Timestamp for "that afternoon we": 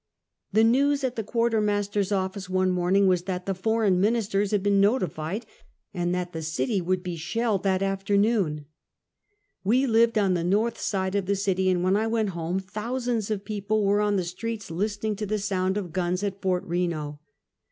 7.61-9.85